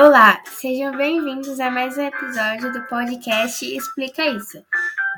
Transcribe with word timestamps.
Olá, 0.00 0.40
sejam 0.46 0.96
bem-vindos 0.96 1.58
a 1.58 1.72
mais 1.72 1.98
um 1.98 2.02
episódio 2.02 2.72
do 2.72 2.82
podcast 2.84 3.66
Explica 3.66 4.24
Isso. 4.26 4.64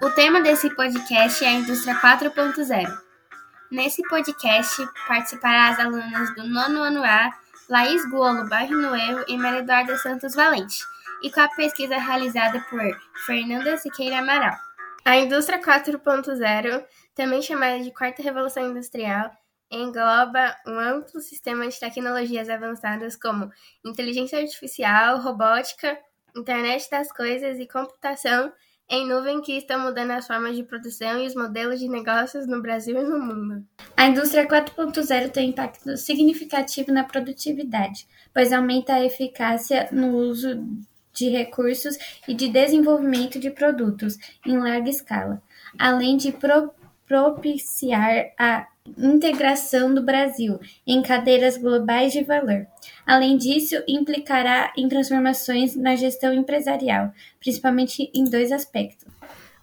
O 0.02 0.08
tema 0.12 0.40
desse 0.40 0.74
podcast 0.74 1.44
é 1.44 1.48
a 1.48 1.52
Indústria 1.52 1.94
4.0. 1.96 2.88
Nesse 3.70 4.00
podcast 4.08 4.74
participarão 5.06 5.70
as 5.70 5.78
alunas 5.78 6.34
do 6.34 6.48
nono 6.48 6.80
ano 6.80 7.04
A, 7.04 7.30
Laís 7.68 8.08
Golo 8.08 8.48
Barrinoeiro 8.48 9.22
e 9.28 9.36
Maria 9.36 9.58
Eduarda 9.58 9.98
Santos 9.98 10.34
Valente, 10.34 10.78
e 11.22 11.30
com 11.30 11.40
a 11.42 11.48
pesquisa 11.48 11.98
realizada 11.98 12.58
por 12.70 12.80
Fernanda 13.26 13.76
Siqueira 13.76 14.20
Amaral. 14.20 14.56
A 15.04 15.18
indústria 15.18 15.60
4.0, 15.60 16.82
também 17.14 17.42
chamada 17.42 17.80
de 17.80 17.92
quarta 17.92 18.22
revolução 18.22 18.70
industrial, 18.70 19.30
engloba 19.70 20.56
um 20.66 20.78
amplo 20.78 21.20
sistema 21.20 21.68
de 21.68 21.78
tecnologias 21.78 22.48
avançadas 22.48 23.16
como 23.16 23.50
inteligência 23.84 24.40
artificial, 24.40 25.18
robótica, 25.20 25.98
internet 26.36 26.90
das 26.90 27.12
coisas 27.12 27.58
e 27.58 27.66
computação 27.66 28.52
em 28.90 29.06
nuvem 29.06 29.40
que 29.40 29.56
estão 29.56 29.78
mudando 29.78 30.10
as 30.10 30.26
formas 30.26 30.56
de 30.56 30.64
produção 30.64 31.20
e 31.20 31.26
os 31.26 31.34
modelos 31.36 31.78
de 31.78 31.88
negócios 31.88 32.46
no 32.48 32.60
Brasil 32.60 32.98
e 32.98 33.04
no 33.04 33.20
mundo. 33.20 33.64
A 33.96 34.06
indústria 34.06 34.46
4.0 34.48 35.30
tem 35.30 35.50
impacto 35.50 35.96
significativo 35.96 36.90
na 36.90 37.04
produtividade, 37.04 38.08
pois 38.34 38.52
aumenta 38.52 38.94
a 38.94 39.04
eficácia 39.04 39.88
no 39.92 40.16
uso 40.16 40.66
de 41.12 41.28
recursos 41.28 41.96
e 42.26 42.34
de 42.34 42.48
desenvolvimento 42.48 43.38
de 43.38 43.50
produtos 43.50 44.16
em 44.44 44.58
larga 44.58 44.90
escala, 44.90 45.40
além 45.78 46.16
de 46.16 46.32
pro 46.32 46.72
propiciar 47.06 48.32
a 48.38 48.68
integração 48.96 49.94
do 49.94 50.02
Brasil 50.02 50.58
em 50.86 51.02
cadeias 51.02 51.56
globais 51.56 52.12
de 52.12 52.24
valor. 52.24 52.66
Além 53.06 53.36
disso, 53.36 53.76
implicará 53.86 54.72
em 54.76 54.88
transformações 54.88 55.76
na 55.76 55.96
gestão 55.96 56.32
empresarial, 56.32 57.12
principalmente 57.38 58.10
em 58.14 58.24
dois 58.24 58.52
aspectos. 58.52 59.06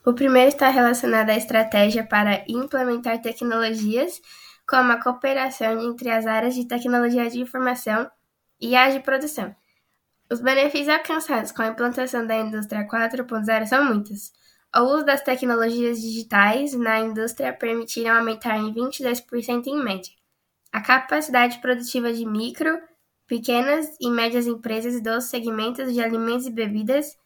O 0.05 0.13
primeiro 0.13 0.49
está 0.49 0.69
relacionado 0.69 1.29
à 1.29 1.35
estratégia 1.35 2.03
para 2.03 2.43
implementar 2.47 3.21
tecnologias, 3.21 4.21
como 4.67 4.91
a 4.91 5.01
cooperação 5.01 5.81
entre 5.81 6.09
as 6.09 6.25
áreas 6.25 6.55
de 6.55 6.65
tecnologia 6.65 7.29
de 7.29 7.39
informação 7.39 8.09
e 8.59 8.75
as 8.75 8.93
de 8.93 8.99
produção. 8.99 9.53
Os 10.29 10.41
benefícios 10.41 10.89
alcançados 10.89 11.51
com 11.51 11.61
a 11.61 11.67
implantação 11.67 12.25
da 12.27 12.35
indústria 12.35 12.87
4.0 12.87 13.65
são 13.65 13.85
muitos. 13.85 14.31
O 14.75 14.81
uso 14.81 15.05
das 15.05 15.21
tecnologias 15.21 16.01
digitais 16.01 16.73
na 16.73 16.99
indústria 16.99 17.53
permitiram 17.53 18.17
aumentar 18.17 18.57
em 18.57 18.73
22% 18.73 19.67
em 19.67 19.83
média 19.83 20.13
a 20.71 20.81
capacidade 20.81 21.59
produtiva 21.59 22.13
de 22.13 22.25
micro, 22.25 22.79
pequenas 23.25 23.95
e 23.99 24.09
médias 24.09 24.45
empresas 24.45 25.01
dos 25.01 25.25
segmentos 25.25 25.93
de 25.93 26.01
alimentos 26.01 26.45
e 26.45 26.51
bebidas, 26.51 27.17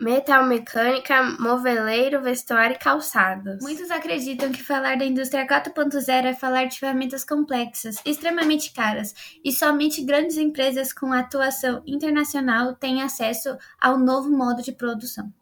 metalmecânica, 0.00 1.22
moveleiro, 1.40 2.22
vestuário 2.22 2.76
e 2.76 2.78
calçados. 2.78 3.58
Muitos 3.60 3.90
acreditam 3.90 4.52
que 4.52 4.62
falar 4.62 4.96
da 4.96 5.04
indústria 5.04 5.46
4.0 5.46 6.24
é 6.24 6.34
falar 6.34 6.66
de 6.66 6.78
ferramentas 6.78 7.24
complexas, 7.24 8.00
extremamente 8.04 8.72
caras, 8.72 9.14
e 9.44 9.52
somente 9.52 10.04
grandes 10.04 10.36
empresas 10.36 10.92
com 10.92 11.12
atuação 11.12 11.82
internacional 11.86 12.74
têm 12.74 13.02
acesso 13.02 13.56
ao 13.80 13.98
novo 13.98 14.30
modo 14.30 14.62
de 14.62 14.72
produção. 14.72 15.32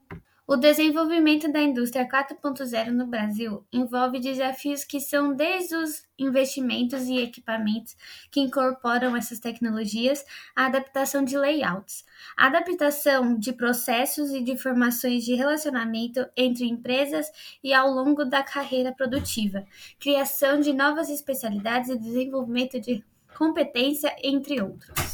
O 0.48 0.54
desenvolvimento 0.54 1.50
da 1.50 1.60
indústria 1.60 2.08
4.0 2.08 2.90
no 2.92 3.08
Brasil 3.08 3.66
envolve 3.72 4.20
desafios 4.20 4.84
que 4.84 5.00
são 5.00 5.34
desde 5.34 5.74
os 5.74 6.06
investimentos 6.16 7.08
e 7.08 7.18
equipamentos 7.18 7.96
que 8.30 8.38
incorporam 8.38 9.16
essas 9.16 9.40
tecnologias, 9.40 10.24
a 10.54 10.66
adaptação 10.66 11.24
de 11.24 11.36
layouts, 11.36 12.04
a 12.36 12.46
adaptação 12.46 13.36
de 13.36 13.52
processos 13.52 14.30
e 14.30 14.40
de 14.40 14.56
formações 14.56 15.24
de 15.24 15.34
relacionamento 15.34 16.24
entre 16.36 16.64
empresas 16.64 17.26
e 17.60 17.74
ao 17.74 17.90
longo 17.90 18.24
da 18.24 18.40
carreira 18.44 18.92
produtiva, 18.92 19.66
criação 19.98 20.60
de 20.60 20.72
novas 20.72 21.10
especialidades 21.10 21.90
e 21.90 21.98
desenvolvimento 21.98 22.78
de 22.78 23.04
competência, 23.36 24.14
entre 24.22 24.62
outros. 24.62 25.05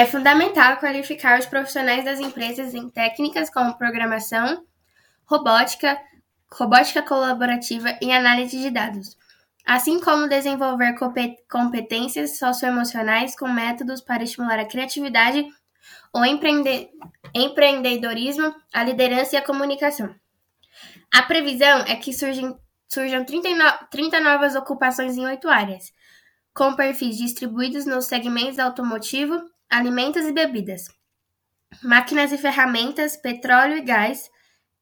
É 0.00 0.06
fundamental 0.06 0.78
qualificar 0.78 1.38
os 1.38 1.44
profissionais 1.44 2.02
das 2.06 2.20
empresas 2.20 2.72
em 2.72 2.88
técnicas 2.88 3.50
como 3.50 3.76
programação, 3.76 4.64
robótica, 5.26 6.00
robótica 6.50 7.02
colaborativa 7.02 7.98
e 8.00 8.10
análise 8.10 8.58
de 8.58 8.70
dados, 8.70 9.14
assim 9.66 10.00
como 10.00 10.26
desenvolver 10.26 10.94
competências 11.50 12.38
socioemocionais 12.38 13.36
com 13.38 13.46
métodos 13.46 14.00
para 14.00 14.22
estimular 14.22 14.58
a 14.58 14.64
criatividade, 14.64 15.46
o 16.14 16.24
empreende 16.24 16.88
empreendedorismo, 17.34 18.54
a 18.72 18.82
liderança 18.82 19.36
e 19.36 19.38
a 19.38 19.44
comunicação. 19.44 20.14
A 21.12 21.24
previsão 21.24 21.80
é 21.80 21.94
que 21.94 22.14
surgem, 22.14 22.56
surjam 22.88 23.22
30, 23.22 23.50
no 23.50 23.86
30 23.90 24.18
novas 24.20 24.54
ocupações 24.54 25.18
em 25.18 25.26
oito 25.26 25.46
áreas, 25.46 25.92
com 26.54 26.74
perfis 26.74 27.18
distribuídos 27.18 27.84
nos 27.84 28.06
segmentos 28.06 28.58
automotivo, 28.58 29.38
alimentos 29.70 30.26
e 30.26 30.32
bebidas, 30.32 30.88
máquinas 31.82 32.32
e 32.32 32.38
ferramentas, 32.38 33.16
petróleo 33.16 33.76
e 33.76 33.82
gás, 33.82 34.28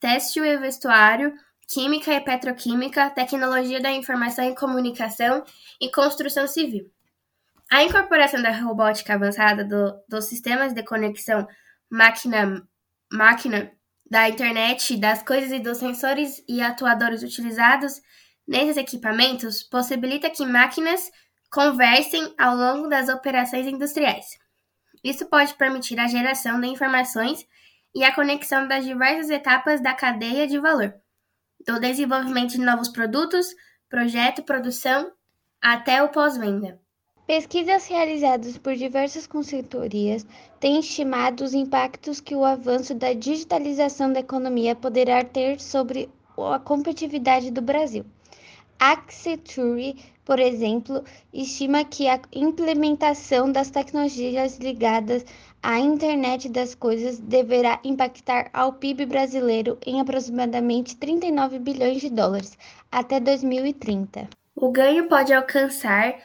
têxtil 0.00 0.44
e 0.44 0.56
vestuário, 0.56 1.34
química 1.68 2.14
e 2.14 2.20
petroquímica, 2.20 3.10
tecnologia 3.10 3.80
da 3.80 3.92
informação 3.92 4.44
e 4.48 4.54
comunicação 4.54 5.44
e 5.80 5.90
construção 5.90 6.48
civil. 6.48 6.90
A 7.70 7.82
incorporação 7.82 8.42
da 8.42 8.50
robótica 8.50 9.12
avançada 9.12 9.62
do, 9.62 9.94
dos 10.08 10.24
sistemas 10.24 10.72
de 10.72 10.82
conexão 10.82 11.46
máquina-máquina, 11.90 13.70
da 14.10 14.26
internet, 14.26 14.96
das 14.96 15.22
coisas 15.22 15.52
e 15.52 15.58
dos 15.58 15.76
sensores 15.76 16.42
e 16.48 16.62
atuadores 16.62 17.22
utilizados 17.22 18.00
nesses 18.46 18.78
equipamentos 18.78 19.62
possibilita 19.62 20.30
que 20.30 20.46
máquinas 20.46 21.10
conversem 21.50 22.34
ao 22.38 22.56
longo 22.56 22.88
das 22.88 23.10
operações 23.10 23.66
industriais. 23.66 24.38
Isso 25.02 25.26
pode 25.26 25.54
permitir 25.54 25.98
a 25.98 26.06
geração 26.06 26.60
de 26.60 26.66
informações 26.66 27.46
e 27.94 28.04
a 28.04 28.14
conexão 28.14 28.68
das 28.68 28.84
diversas 28.84 29.30
etapas 29.30 29.80
da 29.80 29.94
cadeia 29.94 30.46
de 30.46 30.58
valor, 30.58 30.94
do 31.66 31.80
desenvolvimento 31.80 32.52
de 32.52 32.60
novos 32.60 32.88
produtos, 32.88 33.54
projeto, 33.88 34.42
produção, 34.42 35.10
até 35.60 36.02
o 36.02 36.08
pós-venda. 36.08 36.80
Pesquisas 37.26 37.86
realizadas 37.86 38.56
por 38.56 38.74
diversas 38.74 39.26
consultorias 39.26 40.26
têm 40.58 40.80
estimado 40.80 41.44
os 41.44 41.52
impactos 41.52 42.20
que 42.20 42.34
o 42.34 42.44
avanço 42.44 42.94
da 42.94 43.12
digitalização 43.12 44.10
da 44.10 44.20
economia 44.20 44.74
poderá 44.74 45.22
ter 45.22 45.60
sobre 45.60 46.08
a 46.38 46.58
competitividade 46.58 47.50
do 47.50 47.60
Brasil. 47.60 48.06
Accenture, 48.78 49.96
por 50.28 50.38
exemplo, 50.38 51.02
estima 51.32 51.86
que 51.86 52.06
a 52.06 52.20
implementação 52.34 53.50
das 53.50 53.70
tecnologias 53.70 54.58
ligadas 54.58 55.24
à 55.62 55.78
internet 55.78 56.50
das 56.50 56.74
coisas 56.74 57.18
deverá 57.18 57.80
impactar 57.82 58.50
ao 58.52 58.74
PIB 58.74 59.06
brasileiro 59.06 59.78
em 59.86 60.02
aproximadamente 60.02 60.98
39 60.98 61.58
bilhões 61.58 62.02
de 62.02 62.10
dólares 62.10 62.58
até 62.92 63.18
2030. 63.18 64.28
O 64.54 64.70
ganho 64.70 65.08
pode 65.08 65.32
alcançar 65.32 66.18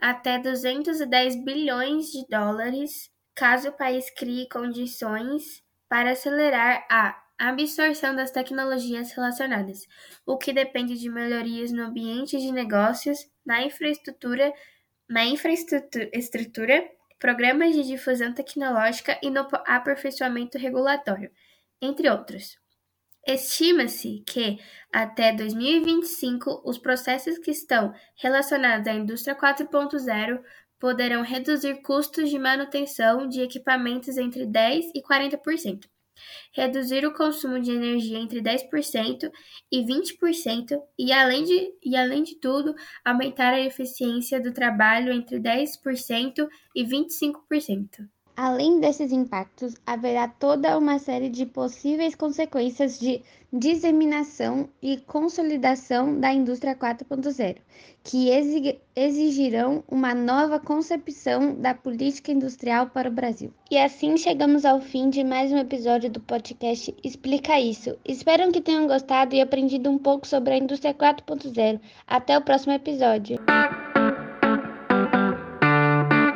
até 0.00 0.38
210 0.38 1.44
bilhões 1.44 2.06
de 2.06 2.24
dólares 2.28 3.10
caso 3.34 3.70
o 3.70 3.76
país 3.76 4.08
crie 4.10 4.48
condições 4.48 5.60
para 5.88 6.12
acelerar 6.12 6.86
a 6.88 7.20
absorção 7.48 8.14
das 8.14 8.30
tecnologias 8.30 9.12
relacionadas, 9.12 9.86
o 10.26 10.36
que 10.36 10.52
depende 10.52 10.98
de 10.98 11.08
melhorias 11.08 11.72
no 11.72 11.84
ambiente 11.84 12.36
de 12.36 12.52
negócios, 12.52 13.18
na 13.46 13.62
infraestrutura, 13.62 14.52
na 15.08 15.24
infraestrutura, 15.24 16.90
programas 17.18 17.74
de 17.74 17.82
difusão 17.82 18.34
tecnológica 18.34 19.18
e 19.22 19.30
no 19.30 19.48
aperfeiçoamento 19.66 20.58
regulatório, 20.58 21.30
entre 21.80 22.10
outros. 22.10 22.58
Estima-se 23.26 24.22
que, 24.26 24.58
até 24.92 25.32
2025, 25.32 26.60
os 26.62 26.76
processos 26.76 27.38
que 27.38 27.50
estão 27.50 27.94
relacionados 28.16 28.86
à 28.86 28.92
indústria 28.92 29.34
4.0 29.34 30.42
poderão 30.78 31.22
reduzir 31.22 31.80
custos 31.80 32.28
de 32.28 32.38
manutenção 32.38 33.26
de 33.26 33.40
equipamentos 33.40 34.18
entre 34.18 34.46
10% 34.46 34.90
e 34.94 35.02
40% 35.02 35.88
reduzir 36.52 37.06
o 37.06 37.14
consumo 37.14 37.60
de 37.60 37.70
energia 37.70 38.18
entre 38.18 38.40
10% 38.40 39.30
e 39.70 39.82
20% 39.84 40.80
e, 40.98 41.12
além 41.12 41.44
de, 41.44 41.72
e, 41.84 41.96
além 41.96 42.22
de 42.22 42.36
tudo, 42.36 42.74
aumentar 43.04 43.52
a 43.52 43.60
eficiência 43.60 44.40
do 44.40 44.52
trabalho 44.52 45.12
entre 45.12 45.38
10% 45.38 46.46
e 46.74 46.84
25%. 46.84 48.08
Além 48.36 48.80
desses 48.80 49.12
impactos, 49.12 49.74
haverá 49.86 50.26
toda 50.26 50.78
uma 50.78 50.98
série 50.98 51.28
de 51.28 51.44
possíveis 51.44 52.14
consequências 52.14 52.98
de 52.98 53.22
disseminação 53.52 54.68
e 54.80 54.96
consolidação 54.98 56.18
da 56.18 56.32
indústria 56.32 56.74
4.0, 56.74 57.56
que 58.04 58.28
exigirão 58.94 59.82
uma 59.88 60.14
nova 60.14 60.60
concepção 60.60 61.54
da 61.54 61.74
política 61.74 62.30
industrial 62.30 62.86
para 62.86 63.08
o 63.08 63.12
Brasil. 63.12 63.52
E 63.70 63.76
assim 63.76 64.16
chegamos 64.16 64.64
ao 64.64 64.80
fim 64.80 65.10
de 65.10 65.24
mais 65.24 65.50
um 65.52 65.58
episódio 65.58 66.08
do 66.08 66.20
podcast 66.20 66.94
Explica 67.02 67.58
Isso. 67.58 67.98
Espero 68.04 68.50
que 68.52 68.60
tenham 68.60 68.86
gostado 68.86 69.34
e 69.34 69.40
aprendido 69.40 69.90
um 69.90 69.98
pouco 69.98 70.26
sobre 70.26 70.54
a 70.54 70.58
indústria 70.58 70.94
4.0. 70.94 71.80
Até 72.06 72.38
o 72.38 72.42
próximo 72.42 72.72
episódio. 72.72 73.38